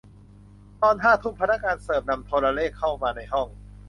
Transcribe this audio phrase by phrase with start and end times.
[0.81, 3.47] ตอนห้าทุ่มพนักงานเสิร์ฟนำโทรเลขเข้ามาในห้อง